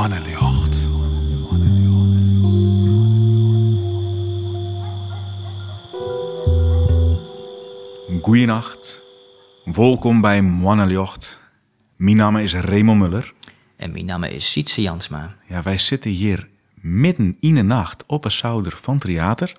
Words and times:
Mannenjocht. 0.00 0.88
Goeienacht. 8.22 9.02
Welkom 9.64 10.20
bij 10.20 10.42
Mannenjocht. 10.42 11.40
Mijn 11.96 12.16
naam 12.16 12.36
is 12.36 12.54
Raymond 12.54 13.00
Muller. 13.00 13.32
En 13.76 13.92
mijn 13.92 14.04
naam 14.04 14.24
is 14.24 14.52
Sietse 14.52 14.82
Jansma. 14.82 15.36
Ja, 15.48 15.62
wij 15.62 15.78
zitten 15.78 16.10
hier 16.10 16.48
midden 16.74 17.36
in 17.40 17.54
de 17.54 17.62
nacht 17.62 18.04
op 18.06 18.24
een 18.24 18.30
zouder 18.30 18.76
van 18.76 18.98
theater. 18.98 19.52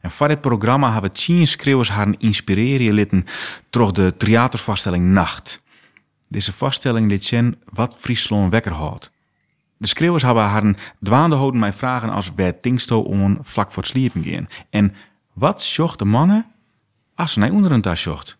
En 0.00 0.10
voor 0.10 0.28
dit 0.28 0.40
programma 0.40 0.92
hebben 0.92 1.12
tien 1.12 1.46
schreeuwers 1.46 1.88
haar 1.88 2.14
inspireren 2.18 2.94
litten 2.94 3.24
door 3.70 3.92
de 3.92 4.16
theatervaststelling 4.16 5.04
Nacht. 5.04 5.62
Deze 6.28 6.52
vaststelling 6.52 7.08
liet 7.08 7.24
zien 7.24 7.56
wat 7.72 7.96
Friesland 8.00 8.50
wekker 8.50 8.72
houdt. 8.72 9.12
De 9.82 9.88
schreeuwers 9.88 10.22
hebben 10.22 10.42
haar 10.42 10.94
dwaande 11.00 11.36
houden 11.36 11.60
mij 11.60 11.72
vragen 11.72 12.10
als 12.10 12.32
wij 12.34 12.52
tingsto 12.52 13.00
om 13.00 13.38
vlak 13.40 13.72
voor 13.72 13.82
het 13.82 13.92
sliepen 13.92 14.24
gaan. 14.24 14.48
En 14.70 14.94
wat 15.32 15.62
zocht 15.62 15.98
de 15.98 16.04
mannen 16.04 16.46
als 17.14 17.32
ze 17.32 17.38
naar 17.38 17.50
onder 17.50 17.72
een 17.72 17.80
tas 17.80 18.00
zocht? 18.00 18.38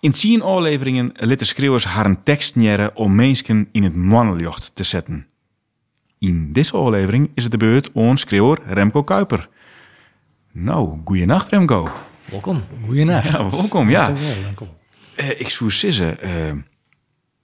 In 0.00 0.10
tien 0.10 0.42
afleveringen 0.42 1.12
liet 1.14 1.38
de 1.38 1.44
schreeuwers 1.44 1.84
haar 1.84 2.06
een 2.06 2.22
tekst 2.22 2.56
neren 2.56 2.96
om 2.96 3.14
mensen 3.14 3.68
in 3.72 3.82
het 3.82 3.94
mannenjocht 3.94 4.74
te 4.74 4.82
zetten. 4.82 5.26
In 6.18 6.52
deze 6.52 6.76
aflevering 6.76 7.30
is 7.34 7.42
het 7.42 7.52
de 7.52 7.58
beurt 7.58 7.90
aan 7.94 8.18
schreeuwer 8.18 8.58
Remco 8.66 9.02
Kuiper. 9.02 9.48
Nou, 10.52 10.98
goeienacht 11.04 11.48
Remco. 11.48 11.88
Welkom. 12.24 12.64
Goeienacht. 12.84 13.30
Ja, 13.30 13.50
welkom, 13.50 13.90
ja. 13.90 14.12
Eh, 15.14 15.30
ik 15.30 15.48
zou 15.48 15.70
zeggen, 15.70 16.20
eh 16.20 16.52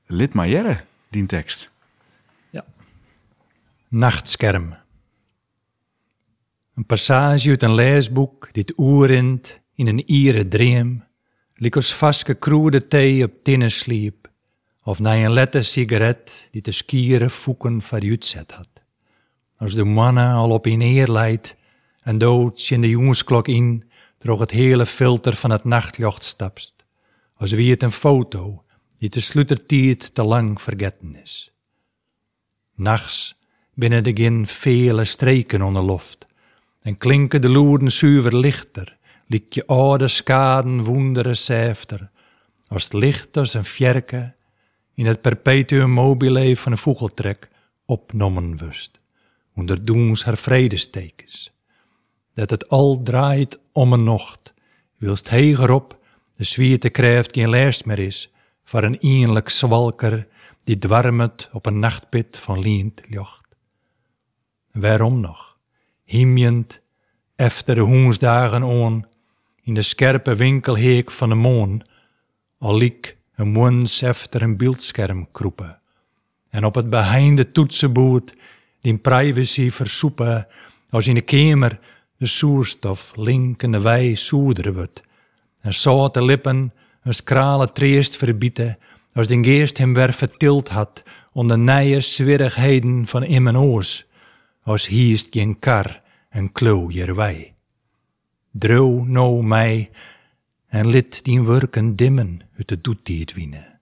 lid 0.06 0.32
maar 0.32 0.48
jere, 0.48 0.80
die 1.08 1.26
tekst. 1.26 1.74
Nachtskerm. 3.88 4.76
Een 6.74 6.86
passage 6.86 7.48
uit 7.48 7.62
een 7.62 7.74
leesboek 7.74 8.48
dit 8.52 8.72
oerend 8.76 9.60
in 9.74 9.86
een 9.86 10.10
iere 10.10 10.48
dream, 10.48 11.04
lik 11.54 11.76
als 11.76 11.94
vastgekroede 11.94 12.86
thee 12.86 13.24
op 13.24 13.32
tinnen 13.42 13.70
sliep, 13.70 14.30
of 14.82 14.98
na 14.98 15.14
een 15.14 15.32
lette 15.32 15.62
sigaret 15.62 16.48
die 16.50 16.62
de 16.62 16.70
skieren 16.70 17.30
voeken 17.30 17.82
vooruitzet 17.82 18.52
had. 18.52 18.68
Als 19.56 19.74
de 19.74 19.84
mannen 19.84 20.32
al 20.32 20.50
op 20.50 20.66
in 20.66 20.80
eer 20.80 21.08
leidt 21.08 21.56
en 22.02 22.18
doods 22.18 22.70
in 22.70 22.80
de 22.80 22.88
jongensklok 22.88 23.48
in, 23.48 23.90
droog 24.18 24.40
het 24.40 24.50
hele 24.50 24.86
filter 24.86 25.36
van 25.36 25.50
het 25.50 25.64
nachtjocht 25.64 26.24
stapst, 26.24 26.84
als 27.34 27.52
wie 27.52 27.70
het 27.70 27.82
een 27.82 27.92
foto 27.92 28.64
die 28.98 29.08
te 29.08 29.20
sluitertijd 29.20 30.14
te 30.14 30.22
lang 30.24 30.60
vergeten 30.60 31.16
is. 31.22 31.52
Nachts 32.74 33.35
binnen 33.76 34.02
de 34.02 34.12
gin 34.14 34.46
vele 34.46 35.04
streken 35.04 35.62
onder 35.62 35.82
loft. 35.82 36.26
En 36.82 36.96
klinken 36.96 37.40
de 37.40 37.48
loeren 37.48 37.92
zuiver 37.92 38.36
lichter, 38.36 38.96
liek 39.26 39.52
je 39.52 39.66
oude 39.66 40.08
skaden 40.08 40.84
woendere 40.84 41.34
als 42.68 42.84
het 42.84 42.92
licht 42.92 43.36
als 43.36 43.54
een 43.54 43.64
fjerke 43.64 44.34
in 44.94 45.06
het 45.06 45.20
perpetuum 45.20 45.90
mobile 45.90 46.56
van 46.56 46.72
een 46.72 46.78
vogeltrek 46.78 47.48
opnommen 47.84 48.56
wust, 48.56 49.00
onder 49.54 49.84
doens 49.84 50.24
haar 50.24 50.36
vredestekens. 50.36 51.52
Dat 52.34 52.50
het 52.50 52.68
al 52.68 53.02
draait 53.02 53.58
om 53.72 53.92
een 53.92 54.04
nocht, 54.04 54.54
wilst 54.96 55.30
hegerop 55.30 55.98
de 56.36 56.44
zwierte 56.44 56.88
krijft 56.88 57.34
geen 57.34 57.48
lijst 57.48 57.84
meer 57.84 57.98
is, 57.98 58.30
voor 58.64 58.82
een 58.82 58.98
eenlijk 59.00 59.48
zwalker 59.48 60.26
die 60.64 60.78
dwarmet 60.78 61.48
op 61.52 61.66
een 61.66 61.78
nachtpit 61.78 62.38
van 62.38 62.58
liend 62.58 63.02
jocht. 63.08 63.45
Waarom 64.76 65.20
nog? 65.20 65.56
Himjend, 66.04 66.80
efter 67.36 67.74
de 67.74 67.80
hoensdagen 67.80 68.62
on, 68.62 69.04
in 69.62 69.74
de 69.74 69.82
scherpe 69.82 70.34
winkelheek 70.34 71.10
van 71.10 71.28
de 71.28 71.34
moon, 71.34 71.82
al 72.58 72.76
liek 72.76 73.16
een 73.34 73.48
mons 73.48 74.02
efter 74.02 74.42
een 74.42 74.56
beeldscherm 74.56 75.28
kroepen. 75.32 75.78
En 76.50 76.64
op 76.64 76.74
het 76.74 76.90
beheinde 76.90 77.52
toetsenboot, 77.52 78.34
die 78.80 78.96
privacy 78.96 79.70
versoepen, 79.70 80.46
als 80.90 81.06
in 81.06 81.14
de 81.14 81.20
kamer 81.20 81.78
de 82.16 82.26
soerstof 82.26 83.12
linkende 83.14 83.80
wij 83.80 84.14
soederen 84.14 84.74
wordt. 84.74 85.02
En 85.60 85.74
zoute 85.74 86.24
lippen 86.24 86.72
een 87.02 87.14
skrale 87.14 87.72
treest 87.72 88.16
verbieten, 88.16 88.78
als 89.14 89.28
de 89.28 89.44
geest 89.44 89.78
hem 89.78 89.94
weer 89.94 90.12
vertild 90.12 90.68
had 90.68 91.02
onder 91.32 91.58
nije 91.58 92.00
zwierigheden 92.00 93.06
van 93.06 93.22
in 93.22 93.42
mijn 93.42 93.58
oors 93.58 94.06
als 94.66 94.86
hiest 94.86 95.28
geen 95.30 95.58
kar 95.58 96.02
en 96.28 96.52
klo 96.52 96.90
wij. 97.14 97.54
Drow 98.50 99.06
nou 99.06 99.42
mij 99.42 99.90
en 100.68 100.88
lit 100.88 101.24
die 101.24 101.42
werken 101.42 101.96
dimmen 101.96 102.40
uit 102.56 102.68
de 102.68 102.80
doetijd 102.80 103.34
winnen. 103.34 103.80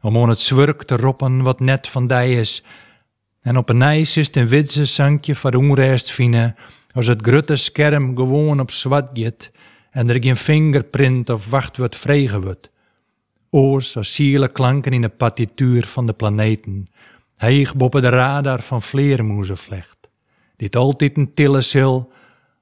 Om 0.00 0.16
on 0.16 0.28
het 0.28 0.40
zwurk 0.40 0.82
te 0.82 0.96
roppen 0.96 1.42
wat 1.42 1.60
net 1.60 1.88
van 1.88 2.06
dij 2.06 2.34
is, 2.34 2.64
en 3.40 3.56
op 3.56 3.68
een 3.68 3.76
nijs 3.76 4.16
is 4.16 4.34
een 4.34 4.48
witse 4.48 4.84
sankje 4.84 5.34
voor 5.34 5.54
onrest 5.54 6.10
vinden, 6.12 6.54
als 6.92 7.06
het 7.06 7.22
grutte 7.22 7.56
scherm 7.56 8.16
gewoon 8.16 8.60
op 8.60 8.70
zwart 8.70 9.08
gaat, 9.12 9.50
en 9.90 10.08
er 10.08 10.22
geen 10.22 10.36
fingerprint 10.36 11.30
of 11.30 11.50
wachtwoord 11.50 11.96
vregen 11.96 12.42
wordt. 12.42 12.70
Oors 13.50 13.96
als 13.96 14.14
ziele 14.14 14.52
klanken 14.52 14.92
in 14.92 15.00
de 15.00 15.08
partituur 15.08 15.86
van 15.86 16.06
de 16.06 16.12
planeten, 16.12 16.88
heeg 17.36 17.76
boven 17.76 18.02
de 18.02 18.08
radar 18.08 18.62
van 18.62 18.82
vleermoezen 18.82 19.56
vlecht 19.56 19.99
dit 20.60 20.76
altijd 20.76 21.16
een 21.16 21.34
tille 21.34 21.62
sil, 21.70 21.96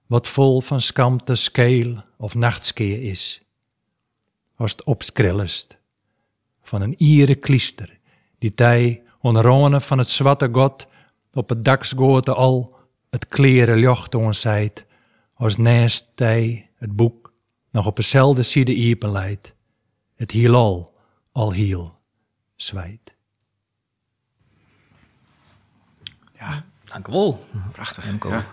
wat 0.06 0.28
vol 0.28 0.60
van 0.60 0.81
skampte 0.81 1.34
skeel 1.34 2.04
of 2.16 2.34
nachtskeer 2.34 3.03
is. 3.03 3.42
Als 4.56 4.70
het 4.70 4.84
opskrillest 4.84 5.78
van 6.62 6.82
een 6.82 6.94
iere 6.98 7.34
kliester, 7.34 7.98
die 8.38 8.53
tij 8.53 9.03
onrone 9.20 9.81
van 9.81 9.98
het 9.98 10.08
zwarte 10.08 10.48
god 10.53 10.87
op 11.32 11.48
het 11.48 11.64
daksgote 11.64 12.34
al 12.34 12.76
het 13.10 13.26
kleren 13.26 13.78
jocht 13.78 14.14
ons 14.14 14.41
zijt, 14.41 14.87
als 15.34 15.56
naast 15.56 16.08
tij 16.14 16.70
het 16.75 16.97
boek 16.97 17.32
nog 17.70 17.87
op 17.87 17.97
dezelfde 17.97 18.42
side 18.42 18.75
iepen 18.75 19.12
leidt, 19.12 19.54
het 20.16 20.31
hielal 20.31 20.94
al 21.32 21.53
hiel 21.53 21.98
zwijt. 22.56 23.14
Ja, 26.38 26.64
Dank 26.88 27.09
u 27.09 27.12
wel. 27.12 27.47
prachtig. 27.72 28.04
Remco. 28.04 28.28
Ja. 28.28 28.47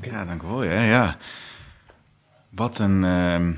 ja, 0.00 0.24
dank 0.24 0.42
u 0.42 0.46
wel. 0.46 0.64
Ja, 0.64 0.82
ja. 0.82 1.16
Wat 2.50 2.78
een... 2.78 3.04
ehm, 3.04 3.52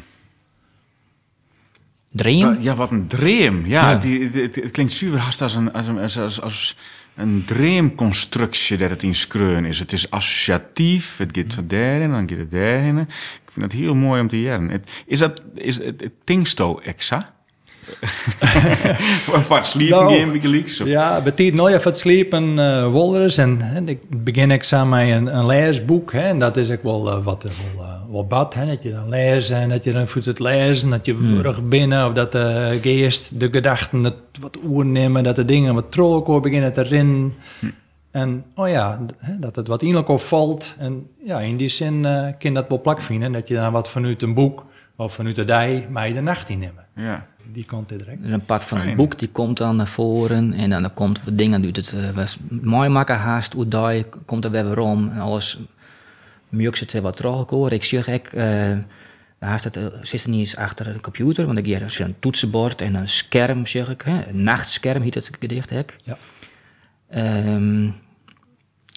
Dream? 2.10 2.56
ja, 2.60 2.75
wat 2.75 2.91
een 2.91 3.06
dream. 3.06 3.66
Ja, 3.66 3.91
Ja. 3.91 3.99
Het, 3.99 4.34
het- 4.34 4.55
het 4.55 4.71
klinkt 4.71 4.93
super 4.93 5.19
haast 5.19 5.41
als 5.43 5.55
een, 5.55 5.72
als 5.72 5.87
een, 5.87 5.99
als, 5.99 6.19
als, 6.19 6.41
als 6.41 6.77
een 7.15 7.43
dreamconstructie 7.47 8.77
dat 8.77 8.91
het 8.91 9.03
in 9.03 9.15
skreun 9.15 9.65
is. 9.65 9.78
Het 9.78 9.93
is 9.93 10.10
associatief, 10.10 11.16
het 11.16 11.31
gaat 11.37 11.54
van 11.54 11.66
daarin, 11.69 12.10
dan 12.10 12.28
gaat 12.28 12.39
het 12.39 12.50
daarheen. 12.50 12.99
Ik 12.99 13.50
vind 13.53 13.72
het 13.72 13.81
heel 13.81 13.94
mooi 13.94 14.21
om 14.21 14.27
te 14.28 14.41
jaren. 14.41 14.84
Is 15.06 15.19
dat, 15.19 15.43
is 15.54 15.77
het, 15.78 16.00
het 16.00 16.12
Tingsto 16.25 16.78
exa? 16.78 17.34
Wat 19.48 19.66
sliepen 19.66 19.98
Nou, 19.98 20.19
game, 20.19 20.32
Wikileaks? 20.32 20.80
Of- 20.80 20.86
Ja, 20.88 21.20
betiet 21.20 21.54
nooit 21.54 21.75
even 21.75 21.91
het 21.91 21.98
sliepen 21.98 22.58
uh, 22.58 22.88
wolders. 22.88 23.36
En 23.38 23.60
hè, 23.62 23.80
ik 23.84 24.25
begin 24.25 24.50
ik 24.50 24.62
samen 24.62 25.06
met 25.06 25.16
een, 25.16 25.36
een 25.36 25.47
leesboek. 25.47 26.12
Hè, 26.12 26.20
en 26.20 26.39
dat 26.39 26.56
is 26.56 26.71
ook 26.71 26.83
wel 26.83 27.10
eh, 27.10 27.24
wat, 27.24 27.42
wel, 27.42 27.84
eh, 27.84 27.92
wel 28.10 28.27
bad. 28.27 28.54
Hè, 28.54 28.66
dat 28.66 28.83
je 28.83 28.91
dan 28.92 29.09
leest 29.09 29.50
en 29.50 29.68
dat 29.68 29.84
je 29.84 29.92
dan 29.92 30.09
voelt 30.09 30.24
het 30.24 30.39
lezen. 30.39 30.91
Dat 30.91 31.06
je 31.06 31.39
rug 31.42 31.68
binnen 31.68 32.06
of 32.06 32.12
dat 32.12 32.33
de 32.33 32.78
geest, 32.83 33.41
de 33.41 33.48
gedachten 33.53 34.04
het 34.04 34.15
wat 34.41 34.59
oernemen. 34.66 35.22
Dat 35.22 35.36
de 35.36 35.45
dingen 35.45 35.74
wat 35.74 35.91
trollen 35.92 36.42
beginnen 36.42 36.72
te 36.72 36.83
rinnen. 36.83 37.34
En 38.10 38.45
oh 38.54 38.68
ja, 38.68 38.98
dat 39.41 39.56
het 39.56 39.68
wat 39.68 39.83
innerlijk 39.83 40.09
opvalt. 40.09 40.77
En 40.78 41.06
ja, 41.24 41.41
in 41.41 41.56
die 41.56 41.68
zin 41.68 42.04
eh 42.04 42.22
kun 42.38 42.48
je 42.48 42.53
dat 42.53 42.68
wel 42.68 42.80
plak 42.80 43.03
vinden. 43.03 43.33
Dat 43.33 43.48
je 43.48 43.54
dan 43.54 43.72
wat 43.72 43.91
vanuit 43.91 44.22
een 44.22 44.34
boek 44.34 44.65
of 44.97 45.15
vanuit 45.15 45.36
de 45.36 45.45
dij 45.45 45.86
mij 45.91 46.12
de 46.12 46.21
nacht 46.21 46.48
in 46.48 46.59
nemen. 46.59 46.84
Ja. 46.97 47.27
Die 47.48 47.65
komt 47.65 47.91
er 47.91 47.98
direct. 47.98 48.22
Dus 48.22 48.30
een 48.30 48.44
part 48.44 48.65
van 48.65 48.78
het 48.78 48.97
boek 48.97 49.18
die 49.18 49.28
komt 49.28 49.56
dan 49.56 49.77
naar 49.77 49.86
voren 49.86 50.53
en 50.53 50.71
dan 50.71 50.94
komt 50.94 51.21
dingen 51.33 51.65
uit 51.65 51.77
het 51.77 51.92
eh, 51.92 52.10
was 52.10 52.39
mooi 52.48 52.89
maken 52.89 53.16
haast 53.16 53.53
hoe 53.53 53.68
daar 53.68 54.04
komt 54.24 54.44
er 54.44 54.50
weer 54.50 54.68
weer 54.68 54.78
om 54.78 55.09
en 55.09 55.18
alles 55.18 55.59
mjuk 56.48 56.77
zit 56.77 56.92
er 56.92 57.03
wat 57.03 57.16
teruggekomen. 57.16 57.71
Ik 57.71 57.84
zeg 57.84 58.09
ik 58.09 58.33
eh 58.33 58.78
haast 59.39 59.65
het 59.65 59.77
eh, 59.77 59.86
zit 60.03 60.22
er 60.22 60.30
niet 60.30 60.39
eens 60.39 60.56
achter 60.56 60.92
de 60.92 61.00
computer, 61.00 61.47
want 61.47 61.59
ik 61.59 61.66
is 61.66 61.98
een 61.98 62.15
toetsenbord 62.18 62.80
en 62.80 62.94
een 62.94 63.09
scherm 63.09 63.66
zeg 63.66 63.88
ik, 63.88 64.03
hè, 64.03 64.27
een 64.28 64.42
nachtscherm 64.42 65.03
heet 65.03 65.15
het 65.15 65.30
gedicht 65.41 65.71
hek. 65.71 65.97
Ja. 66.04 66.18
Ehm, 67.09 67.91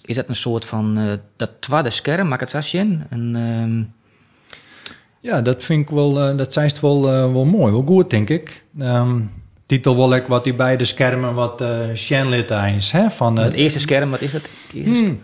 is 0.06 0.16
dat 0.16 0.30
een 0.30 0.36
soort 0.36 0.66
van 0.66 1.20
dat 1.36 1.50
tweede 1.60 1.90
scherm, 1.90 2.28
maak 2.28 2.40
het 2.40 2.50
zo 2.50 2.62
zien? 2.62 3.04
En 3.10 3.36
ehm, 3.36 3.84
Ja, 5.26 5.42
dat 5.42 5.64
vind 5.64 5.82
ik 5.82 5.90
wel, 5.90 6.20
eh, 6.20 6.38
dat 6.38 6.54
zijn 6.54 6.72
wel, 6.82 7.10
eh, 7.10 7.34
wel 7.34 7.46
mooi, 7.46 7.72
wel 7.72 7.84
goed, 7.86 8.10
denk 8.10 8.30
ik. 8.30 8.64
Ehm, 8.80 9.20
titel 9.66 9.96
wil 9.96 10.14
ik 10.14 10.28
wat 10.28 10.44
die 10.44 10.54
beide 10.54 10.86
schermen 10.86 11.34
wat 11.34 11.62
uh, 11.62 11.70
Shenlit 11.96 12.52
eens. 12.52 12.92
Hè, 12.92 13.10
van, 13.10 13.38
het 13.38 13.54
eerste 13.54 13.80
scherm, 13.80 14.10
wat 14.10 14.22
is 14.22 14.32
dat? 14.32 14.42
Hmm, 14.72 15.20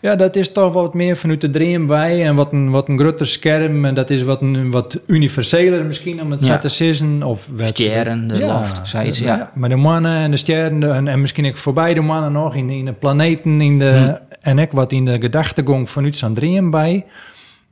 ja, 0.00 0.16
dat 0.16 0.36
is 0.36 0.52
toch 0.52 0.72
wat 0.72 0.94
meer 0.94 1.16
vanuit 1.16 1.40
de 1.40 1.50
dream 1.50 1.86
wij 1.86 2.24
en 2.24 2.34
wat 2.34 2.52
een, 2.52 2.70
wat 2.70 2.88
een 2.88 2.98
groter 2.98 3.26
scherm. 3.26 3.84
En 3.84 3.94
dat 3.94 4.10
is 4.10 4.22
wat, 4.22 4.40
een, 4.40 4.70
wat 4.70 5.00
universeler 5.06 5.84
misschien 5.84 6.22
om 6.22 6.30
het 6.30 6.46
ja. 6.46 6.58
te 6.58 6.68
zeggen. 6.68 7.22
Of 7.22 7.48
wat, 7.50 7.66
sterren, 7.66 8.28
de 8.28 8.36
ja, 8.36 8.46
loft, 8.46 8.88
zoiets, 8.88 9.18
ja. 9.18 9.36
ja. 9.36 9.50
Maar 9.54 9.68
de 9.68 9.76
mannen 9.76 10.16
en 10.16 10.30
de 10.30 10.36
sterren 10.36 10.94
en, 10.94 11.08
en 11.08 11.20
misschien 11.20 11.46
ook 11.46 11.56
voorbij 11.56 11.94
de 11.94 12.00
mannen 12.00 12.32
nog 12.32 12.54
in, 12.54 12.70
in 12.70 12.84
de 12.84 12.92
planeten 12.92 13.60
in 13.60 13.78
de, 13.78 13.90
hmm. 13.90 14.18
en 14.40 14.58
ik 14.58 14.70
wat 14.72 14.92
in 14.92 15.04
de 15.04 15.20
gedachtegang 15.20 15.90
vanuit 15.90 16.16
zijn 16.16 16.34
dream 16.34 16.70
bij. 16.70 17.04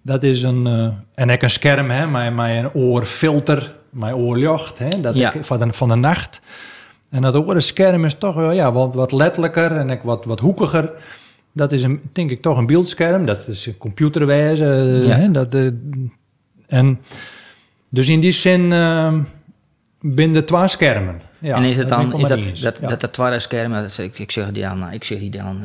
Dat 0.04 0.22
is 0.22 0.42
een, 0.42 0.66
uh, 0.66 0.88
en 1.14 1.30
ik 1.30 1.42
een 1.42 1.50
scherm, 1.50 1.90
hè, 1.90 2.30
met 2.30 2.48
een 2.48 2.74
oorfilter, 2.74 3.74
mijn 3.90 4.14
oorlucht, 4.14 4.78
hè, 4.78 4.88
dat 5.00 5.14
ik, 5.14 5.32
van, 5.40 5.58
de, 5.58 5.72
van 5.72 5.88
de 5.88 5.94
nacht. 5.94 6.40
En 7.10 7.22
dat 7.22 7.34
oorenscherm 7.34 8.04
is 8.04 8.14
toch 8.14 8.34
wel 8.34 8.52
ja, 8.52 8.72
wat, 8.72 8.94
wat 8.94 9.12
letterlijker 9.12 9.70
en 9.70 9.90
ik 9.90 10.02
wat, 10.02 10.24
wat 10.24 10.40
hoekiger. 10.40 10.90
Dat 11.52 11.72
is 11.72 11.82
een, 11.82 12.00
denk 12.12 12.30
ik 12.30 12.42
toch 12.42 12.56
een 12.56 12.66
beeldscherm. 12.66 13.26
Dat 13.26 13.48
is 13.48 13.66
een 13.66 13.78
computerwijze. 13.78 14.64
Ja. 15.06 15.16
Hè, 15.16 15.30
dat, 15.30 15.54
uh, 15.54 15.70
en 16.66 17.00
dus 17.88 18.08
in 18.08 18.20
die 18.20 18.30
zin 18.30 18.70
uh, 18.70 19.14
binnen 20.00 20.44
twee 20.44 20.68
schermen. 20.68 21.20
Ja, 21.38 21.56
en 21.56 21.64
is 21.64 21.76
het 21.76 21.88
dan, 21.88 22.18
is 22.18 22.28
dat, 22.28 22.44
dat, 22.60 22.78
dat, 22.90 23.00
dat, 23.00 23.12
tweede 23.12 23.38
scherm, 23.38 23.74
ik, 23.96 24.18
ik 24.18 24.32
zeg 24.32 24.50
die 24.50 24.62
dan, 24.62 24.92
ik 24.92 25.04
zeg 25.04 25.18
die 25.18 25.30
dan 25.30 25.64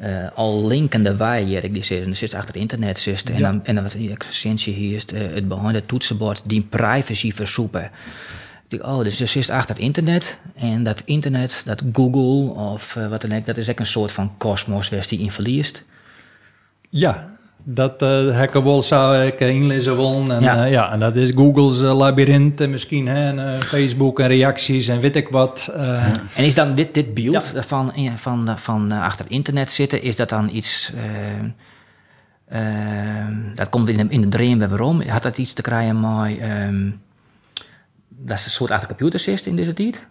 uh, 0.00 0.30
al 0.34 0.66
linkende 0.66 1.16
wij, 1.16 1.68
die 1.72 1.84
zit, 1.84 2.06
er 2.06 2.16
zit 2.16 2.34
achter 2.34 2.56
internet 2.56 2.98
zit, 2.98 3.30
en 3.30 3.42
dan 3.42 3.64
en 3.64 3.74
dan 3.74 3.84
wat 3.84 3.92
die 3.92 4.16
essentie 4.28 4.74
hier 4.74 4.96
is, 4.96 5.04
uh, 5.14 5.34
het 5.34 5.48
behind 5.48 5.74
het 5.74 5.88
toetsenbord 5.88 6.42
die 6.46 6.62
privacy 6.62 7.32
versoepen. 7.32 7.90
Ik 8.68 8.82
oh, 8.82 9.02
dus 9.02 9.18
je 9.18 9.26
zit 9.26 9.50
achter 9.50 9.78
internet. 9.78 10.38
En 10.54 10.82
dat 10.82 11.02
internet, 11.04 11.62
dat 11.66 11.82
Google 11.92 12.54
of 12.54 12.96
uh, 12.96 13.08
wat 13.08 13.20
dan 13.20 13.32
ook, 13.32 13.46
dat 13.46 13.56
is 13.56 13.70
ook 13.70 13.78
een 13.78 13.86
soort 13.86 14.12
van 14.12 14.36
kosmos 14.36 14.88
waar 14.88 15.06
die 15.08 15.18
in 15.18 15.30
verliest. 15.30 15.82
Ja, 16.88 17.36
dat 17.64 18.02
uh, 18.02 18.36
hacken 18.36 18.84
zou 18.84 19.24
ik 19.26 19.40
inlezen 19.40 19.96
willen. 19.96 20.30
En, 20.30 20.42
ja. 20.42 20.64
Uh, 20.64 20.70
ja, 20.70 20.92
en 20.92 21.00
dat 21.00 21.16
is 21.16 21.30
Google's 21.30 21.80
uh, 21.80 22.68
misschien, 22.68 23.06
hè, 23.06 23.28
en, 23.28 23.62
Facebook 23.62 24.20
en 24.20 24.26
reacties 24.26 24.88
en 24.88 25.00
weet 25.00 25.16
ik 25.16 25.28
wat. 25.28 25.72
En 26.34 26.44
is 26.44 26.54
dan 26.54 26.74
dit, 26.74 26.94
dit 26.94 27.14
beeld 27.14 27.50
ja. 27.54 27.62
van, 27.62 27.92
van, 28.14 28.58
van 28.58 28.92
achter 28.92 29.26
internet 29.28 29.72
zitten, 29.72 30.02
is 30.02 30.16
dat 30.16 30.28
dan 30.28 30.48
iets... 30.52 30.92
dat 33.54 33.68
komt 33.68 33.88
in 33.88 33.96
de, 33.96 34.06
in 34.08 34.20
de 34.20 34.28
dream 34.28 34.58
waarom? 34.58 35.00
Had 35.00 35.22
dat 35.22 35.38
iets 35.38 35.52
te 35.52 35.62
krijgen 35.62 36.00
met... 36.00 36.38
Um, 36.68 37.02
dat 38.08 38.38
is 38.38 38.44
een 38.44 38.50
soort 38.50 38.70
achter 38.70 38.88
computers 38.88 39.26
is 39.26 39.42
in 39.42 39.56
deze 39.56 39.74
tijd? 39.74 40.06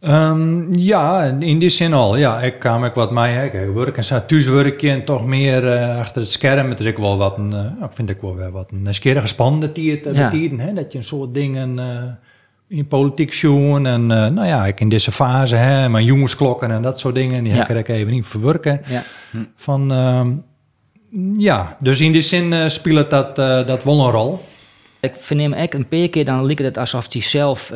Um, 0.00 0.74
ja, 0.74 1.22
in 1.24 1.58
die 1.58 1.68
zin 1.68 1.92
al. 1.92 2.16
Ja, 2.16 2.40
ik 2.40 2.58
kwam 2.58 2.84
ik 2.84 2.94
wat 2.94 3.10
mij 3.10 3.32
hè, 3.32 3.72
werk 3.72 3.96
en 3.96 4.04
zo 4.04 4.26
thuiswerken 4.26 4.90
en 4.90 5.04
toch 5.04 5.26
meer 5.26 5.64
uh, 5.64 5.98
achter 5.98 6.20
het 6.20 6.30
scherm. 6.30 6.70
Het 6.70 6.80
is 6.80 6.86
ik 6.86 6.96
wel 6.96 7.16
wat 7.16 7.38
een, 7.38 7.52
uh, 7.52 7.86
vind 7.94 8.10
ik 8.10 8.20
wel 8.20 8.36
weer 8.36 8.50
wat 8.50 8.70
een 8.70 8.82
nieuwsgierige 8.82 9.26
spannende 9.26 9.72
tijd, 9.72 10.06
uh, 10.06 10.14
ja. 10.14 10.30
tijden, 10.30 10.60
hè, 10.60 10.72
dat 10.72 10.92
je 10.92 10.98
een 10.98 11.04
soort 11.04 11.34
dingen 11.34 11.78
in 12.68 12.86
politiek 12.86 13.34
zoen 13.34 13.86
en 13.86 14.06
nou 14.06 14.46
ja, 14.46 14.66
ik 14.66 14.80
in 14.80 14.88
deze 14.88 15.12
fase, 15.12 15.56
hè, 15.56 15.88
mijn 15.88 16.04
jongensklokken 16.04 16.70
en 16.70 16.82
dat 16.82 16.98
soort 16.98 17.14
dingen, 17.14 17.44
die 17.44 17.54
ja. 17.54 17.66
heb 17.66 17.76
ik 17.76 17.88
even 17.88 18.12
niet 18.12 18.26
verwerken. 18.26 18.80
Ja. 18.86 19.02
Hm. 19.30 19.44
Van, 19.56 19.90
um, 19.90 20.44
ja, 21.36 21.76
dus 21.80 22.00
in 22.00 22.12
die 22.12 22.20
zin 22.20 22.70
speelt 22.70 23.10
dat, 23.10 23.36
dat 23.66 23.84
wel 23.84 24.06
een 24.06 24.10
rol. 24.10 24.44
Ik 25.00 25.14
verneem 25.18 25.52
echt 25.52 25.74
een 25.74 25.88
paar 25.88 26.08
keer 26.08 26.24
dan 26.24 26.44
lijkt 26.46 26.62
het 26.62 26.78
alsof 26.78 27.12
hij 27.12 27.22
zelf 27.22 27.72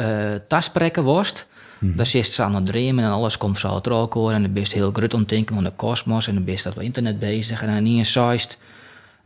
tasprekken 0.48 1.04
worst. 1.04 1.48
Mm. 1.80 1.96
Dan 1.96 2.06
zit 2.06 2.26
ze 2.26 2.42
aan 2.42 2.54
het 2.54 2.66
dreamen 2.66 3.04
en 3.04 3.10
alles 3.10 3.36
komt 3.36 3.58
zo 3.58 3.80
terug 3.80 4.12
hoor. 4.12 4.32
En 4.32 4.42
dan 4.42 4.52
ben 4.52 4.62
je 4.62 4.74
heel 4.74 4.92
groot 4.92 5.14
ontdenken 5.14 5.54
van 5.54 5.64
de 5.64 5.72
kosmos 5.76 6.26
en 6.26 6.34
dan 6.34 6.44
ben 6.44 6.54
je 6.54 6.62
dat 6.62 6.76
op 6.76 6.82
internet 6.82 7.18
bezig. 7.18 7.62
En 7.62 7.74
dan 7.74 7.82
niet 7.82 7.98
eens 7.98 8.12
zeist, 8.12 8.58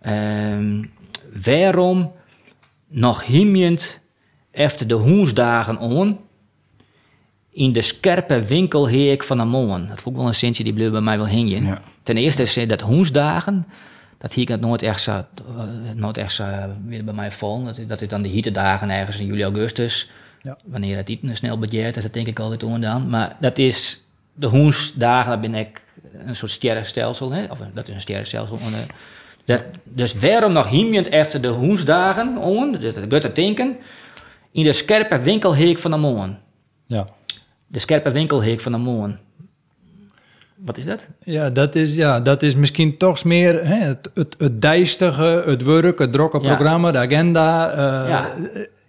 um, 0.07 0.91
waarom 1.45 2.13
nog 2.89 3.25
himjend 3.25 3.99
efter 4.51 4.87
de 4.87 4.95
hoensdagen 4.95 5.79
on 5.79 6.19
in 7.51 7.73
de 7.73 7.83
scherpe 7.83 8.45
winkelheek 8.45 9.25
van 9.25 9.39
de 9.39 9.45
molen. 9.45 9.89
Dat 9.89 10.01
vond 10.01 10.15
ik 10.15 10.21
wel 10.21 10.31
een 10.31 10.35
centje 10.35 10.65
die 10.65 10.73
bleef 10.73 10.91
bij 10.91 11.01
mij 11.01 11.17
wel 11.17 11.27
hingen. 11.27 11.65
Ja. 11.65 11.83
Ten 12.03 12.17
eerste 12.17 12.43
is 12.43 12.55
dat 12.67 12.81
hoensdagen, 12.81 13.67
dat 14.19 14.33
hier 14.33 14.49
het 14.49 14.61
nooit 14.61 14.83
echt 14.83 15.01
zo, 15.01 15.25
uh, 15.49 15.65
nooit 15.95 16.17
echt 16.17 16.33
zo 16.33 16.45
weer 16.87 17.05
bij 17.05 17.15
mij 17.15 17.31
vol. 17.31 17.65
Dat, 17.65 17.81
dat 17.87 18.01
is 18.01 18.09
dan 18.09 18.23
de 18.23 18.29
hittedagen 18.29 18.91
ergens 18.91 19.21
in 19.21 19.27
juli, 19.27 19.43
augustus. 19.43 20.11
Ja. 20.45 20.59
Wanneer 20.65 20.97
het 20.97 21.09
niet 21.09 21.23
een 21.23 21.37
snel 21.37 21.59
budget 21.59 21.97
is, 21.97 22.03
dat 22.03 22.13
denk 22.13 22.27
ik 22.27 22.39
altijd 22.39 22.63
ondaan. 22.63 23.09
Maar 23.09 23.37
dat 23.41 23.59
is 23.59 24.05
de 24.35 24.47
hoensdagen, 24.47 25.31
daar 25.31 25.41
ben 25.41 25.55
ik 25.55 25.83
een 26.27 26.37
soort 26.37 26.51
sterrenstelsel. 26.51 27.31
Hè? 27.33 27.45
Of 27.45 27.59
dat 27.75 27.89
is 27.89 27.95
een 27.95 28.01
sterrenstelsel. 28.01 28.59
Dat, 29.45 29.65
dus 29.85 30.15
waarom 30.15 30.53
nog 30.53 30.69
hiemjend 30.69 31.09
efter 31.09 31.41
de 31.41 31.49
hoensdagen 31.49 32.37
on, 32.39 32.73
dat 33.09 33.25
gaat 33.25 33.37
denken, 33.37 33.77
in 34.51 34.65
de 34.65 34.73
scherpe 34.73 35.19
winkelheek 35.19 35.79
van 35.79 35.91
de 35.91 35.97
maan. 35.97 36.39
Ja. 36.87 37.07
De 37.67 37.79
scherpe 37.79 38.11
winkelheek 38.11 38.61
van 38.61 38.73
de 38.73 38.79
maan. 38.79 39.19
Wat 40.57 40.79
is 40.79 40.85
dat? 40.85 41.07
Ja, 41.23 41.51
dat 41.51 41.75
is, 41.75 41.95
ja, 41.95 42.21
dat 42.21 42.43
is 42.43 42.57
misschien 42.57 42.97
toch 42.97 43.25
meer 43.25 43.67
hè, 43.67 43.77
het, 43.77 44.11
het, 44.15 44.35
het 44.39 44.63
dijstige, 44.63 45.43
het 45.47 45.63
werk, 45.63 45.99
het 45.99 46.13
drokke 46.13 46.41
programma, 46.41 46.91
de 46.91 46.99
agenda. 46.99 47.71
Uh, 47.71 48.09
ja. 48.09 48.33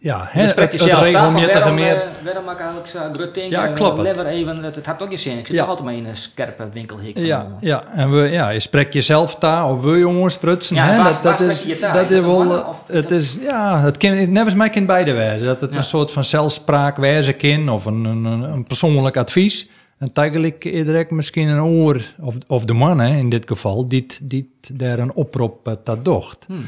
Ja, 0.06 0.28
hè, 0.30 0.42
het, 0.42 0.56
het 0.56 0.82
regelmatige 0.82 1.72
meer... 1.72 2.04
Waarom 2.24 2.44
maak 2.44 2.60
ik 2.60 2.88
zo 2.88 3.12
druk 3.12 3.34
denken? 3.34 3.60
Ja, 3.62 3.68
klopt 3.68 4.08
het. 4.08 4.22
even, 4.22 4.64
het, 4.64 4.76
het 4.76 4.86
had 4.86 5.04
ook 5.04 5.12
je 5.12 5.18
zin. 5.18 5.38
Ik 5.38 5.48
zit 5.48 5.58
toch 5.58 5.68
altijd 5.68 5.86
maar 5.86 5.96
in 5.96 6.06
een 6.06 6.16
scherpe 6.16 6.70
winkelhek. 6.74 7.18
Ja, 7.18 7.48
ja, 7.60 7.84
en 7.94 8.12
we, 8.12 8.30
ja, 8.30 8.50
je 8.50 8.60
spreekt 8.60 8.94
jezelf 8.94 9.36
daar 9.36 9.70
of 9.70 9.82
we 9.82 9.98
jongens 9.98 10.38
prutsen. 10.38 10.76
Ja, 10.76 10.86
hè? 10.86 11.04
dat, 11.04 11.24
dat 11.24 11.40
is, 11.40 11.80
dat 11.80 12.12
is 12.12 12.20
wel, 12.20 12.76
het 12.88 13.12
is, 13.12 13.38
ja, 13.42 13.80
het 13.80 13.98
kind, 13.98 14.30
nevens 14.30 14.56
mij 14.56 14.70
kind 14.70 14.88
beide 14.88 15.12
wijzen. 15.12 15.48
Dat 15.48 15.62
het 15.62 15.76
een 15.76 15.84
soort 15.84 16.12
van 16.12 16.24
zelfspraak 16.24 16.98
wijzen 16.98 17.36
kind 17.36 17.70
of 17.70 17.86
een, 17.86 18.06
een, 18.06 18.26
een 18.26 18.64
persoonlijk 18.64 19.18
advies. 19.18 19.70
En 19.98 20.10
eigenlijk 20.14 20.62
direct 20.62 21.12
misschien 21.12 21.48
een 21.48 21.64
oor, 21.64 22.02
of, 22.20 22.36
of 22.48 22.66
de 22.66 22.74
man 22.74 23.00
hè, 23.00 23.18
in 23.18 23.30
dit 23.30 23.48
geval, 23.48 23.88
die, 23.88 24.06
die 24.22 24.54
daar 24.74 25.00
een 25.00 25.14
oproep 25.14 25.68
uh, 25.68 25.74
dat 25.84 26.06
docht. 26.06 26.46
Hmm. 26.48 26.66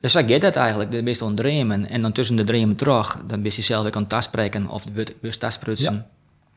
Dus 0.00 0.12
zo 0.12 0.22
gaat 0.26 0.42
het 0.42 0.56
eigenlijk. 0.56 0.90
Ben 0.90 1.06
je 1.06 1.34
dreamen 1.34 1.88
en 1.88 2.02
dan 2.02 2.12
tussen 2.12 2.36
de 2.36 2.44
dreamen 2.44 2.76
terug, 2.76 3.22
dan 3.26 3.42
ben 3.42 3.52
je 3.54 3.62
zelf 3.62 3.82
weer 3.82 3.94
aan 3.94 4.06
het 4.08 4.24
spreken 4.24 4.68
of 4.68 4.84
de 4.84 5.14
bus 5.20 5.36
tasprutsen. 5.36 6.06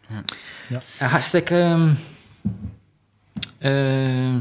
Ja. 0.08 0.24
ja. 0.70 0.82
ja. 1.00 1.06
Hartstikke... 1.08 1.56
Um, 1.56 1.98
uh, 3.60 4.36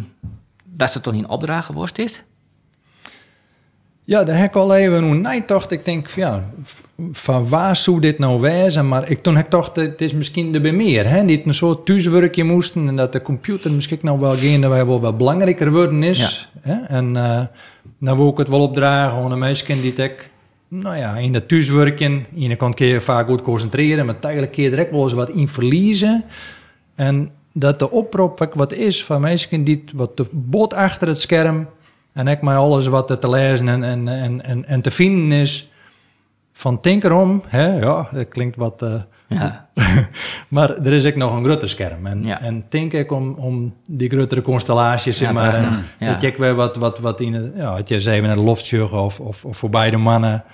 dat 0.64 0.94
het 0.94 1.02
toch 1.02 1.14
niet 1.14 1.26
opdragen 1.26 1.74
worst 1.74 1.98
is? 1.98 2.22
Ja, 4.10 4.24
daar 4.24 4.36
heb 4.36 4.48
ik 4.48 4.56
al 4.56 4.74
even 4.74 5.20
nee 5.20 5.42
dacht. 5.46 5.70
Ik 5.70 5.84
denk, 5.84 6.08
ja, 6.08 6.44
van 7.12 7.48
waar 7.48 7.76
zou 7.76 8.00
dit 8.00 8.18
nou 8.18 8.40
wezen? 8.40 8.88
Maar 8.88 9.10
ik, 9.10 9.22
toen 9.22 9.36
heb 9.36 9.44
ik 9.44 9.50
toch, 9.50 9.74
het 9.74 10.00
is 10.00 10.12
misschien 10.12 10.52
de 10.52 10.72
meer, 10.72 11.08
hè? 11.08 11.22
Niet 11.22 11.46
een 11.46 11.54
soort 11.54 11.86
thuiswerkje 11.86 12.44
moesten 12.44 12.88
en 12.88 12.96
dat 12.96 13.12
de 13.12 13.22
computer 13.22 13.72
misschien 13.72 13.98
nog 14.02 14.18
wel 14.18 14.36
geen 14.36 14.60
dat 14.60 14.70
wel 14.70 15.00
wat 15.00 15.18
belangrijker 15.18 15.72
worden 15.72 16.02
is. 16.02 16.50
Hè? 16.60 16.74
En 16.86 17.14
uh, 17.14 17.40
dan 17.98 18.16
wil 18.16 18.28
ik 18.28 18.36
het 18.36 18.48
wel 18.48 18.60
opdragen 18.60 19.22
aan 19.22 19.30
de 19.30 19.36
mensen 19.36 19.80
die 19.80 19.92
ik, 19.92 20.30
nou 20.68 20.96
ja, 20.96 21.16
in 21.16 21.32
de 21.32 21.46
thuiswerken, 21.46 22.26
in 22.34 22.56
kan 22.56 22.74
je 22.76 23.00
vaak 23.00 23.26
goed 23.26 23.42
concentreren, 23.42 24.06
maar 24.06 24.18
kun 24.18 24.62
je 24.62 24.70
direct 24.70 24.90
wel 24.90 25.02
eens 25.02 25.12
wat 25.12 25.30
in 25.30 25.48
verliezen. 25.48 26.24
En 26.94 27.30
dat 27.52 27.78
de 27.78 27.90
oproep 27.90 28.50
wat 28.54 28.72
is 28.72 29.04
van 29.04 29.20
mensen 29.20 29.64
die 29.64 29.84
wat 29.94 30.16
de 30.16 30.26
bot 30.30 30.74
achter 30.74 31.08
het 31.08 31.18
scherm 31.18 31.66
en 32.12 32.28
ik 32.28 32.40
maar 32.40 32.56
alles 32.56 32.86
wat 32.86 33.10
er 33.10 33.18
te 33.18 33.30
lezen 33.30 33.68
en, 33.68 33.84
en, 33.84 34.08
en, 34.08 34.44
en, 34.44 34.66
en 34.66 34.80
te 34.80 34.90
vinden 34.90 35.38
is 35.38 35.70
van 36.52 36.80
Tinkerom, 36.80 37.42
hè, 37.46 37.78
ja, 37.78 38.08
dat 38.12 38.28
klinkt 38.28 38.56
wat... 38.56 38.82
Uh, 38.82 38.94
ja. 39.30 39.68
maar 40.48 40.76
er 40.76 40.92
is 40.92 41.06
ook 41.06 41.14
nog 41.14 41.34
een 41.34 41.44
groter 41.44 41.68
scherm. 41.68 42.06
En, 42.06 42.24
ja. 42.24 42.40
en 42.40 42.64
denk 42.68 42.92
ik 42.92 43.12
om, 43.12 43.34
om 43.34 43.74
die 43.86 44.08
grotere 44.08 44.42
constellaties, 44.42 45.18
ja, 45.18 45.32
maar. 45.32 45.54
En, 45.56 45.84
ja. 45.98 46.12
Dat 46.12 46.20
je 46.20 46.34
weer 46.36 46.54
wat, 46.54 46.76
wat, 46.76 46.98
wat 46.98 47.20
in 47.20 47.34
het, 47.34 47.52
ja, 47.56 47.76
het 47.76 47.88
je 47.88 47.94
eens 47.94 48.06
even 48.06 48.26
naar 48.26 48.34
de 48.34 48.40
loft 48.40 48.80
of, 48.80 49.20
of, 49.20 49.44
of 49.44 49.56
voor 49.56 49.70
beide 49.70 49.96
mannen. 49.96 50.44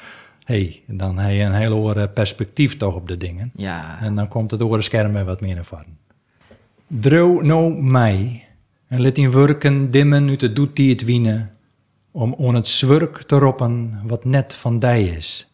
hey, 0.44 0.82
dan 0.86 1.18
heb 1.18 1.32
je 1.32 1.42
een 1.42 1.54
heel 1.54 1.74
andere 1.74 2.08
perspectief 2.08 2.76
toch 2.76 2.94
op 2.94 3.08
de 3.08 3.16
dingen. 3.16 3.50
Ja. 3.54 3.98
En 4.00 4.14
dan 4.14 4.28
komt 4.28 4.50
het 4.50 4.62
oren 4.62 4.82
scherm 4.82 5.12
weer 5.12 5.24
wat 5.24 5.40
meer 5.40 5.54
naar 5.54 5.64
voren. 5.64 5.98
Droog 6.86 7.42
nou 7.42 7.82
mij 7.82 8.45
en 8.88 9.00
let 9.00 9.18
in 9.18 9.30
werken 9.30 9.90
dimmen 9.90 10.28
uit 10.28 10.40
de 10.40 10.52
doet 10.52 10.76
die 10.76 10.90
het 10.90 11.04
winnen, 11.04 11.50
om 12.10 12.32
on 12.32 12.54
het 12.54 12.66
zwurk 12.66 13.22
te 13.22 13.38
roppen 13.38 14.00
wat 14.04 14.24
net 14.24 14.54
van 14.54 14.78
dij 14.78 15.04
is. 15.04 15.50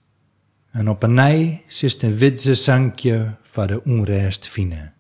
En 0.71 0.89
op 0.89 1.03
een 1.03 1.15
nij 1.15 1.63
zit 1.67 2.03
een 2.03 2.17
witse 2.17 2.55
zankje 2.55 3.35
van 3.43 3.67
de 3.67 3.85
onrest 3.85 4.49
fine. 4.49 4.93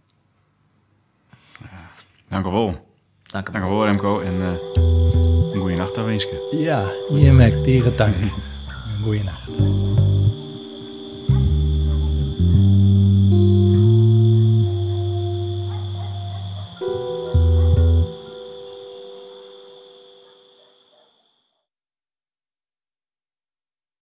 Dank 2.28 2.46
u 2.46 2.50
wel. 2.50 2.90
Dank 3.22 3.48
u 3.48 3.60
wel, 3.60 3.84
Remco. 3.84 4.20
En 4.20 4.34
uh, 4.34 4.52
een 5.52 5.60
goede 5.60 5.76
nacht, 5.76 6.26
Ja, 6.50 6.90
je 7.08 7.32
merkt 7.32 7.64
tegen 7.64 7.96
dank. 7.96 8.16
Een 8.16 9.02
goede 9.02 9.22
nacht. 9.22 9.48